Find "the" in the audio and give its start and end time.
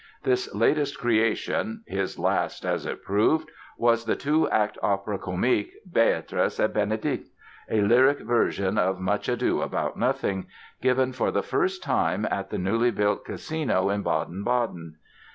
4.05-4.15, 11.29-11.43, 12.49-12.57